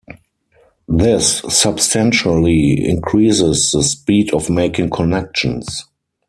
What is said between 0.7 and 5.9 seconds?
This substantially increases the speed of making connections.